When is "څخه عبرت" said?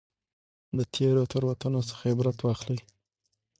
1.89-2.37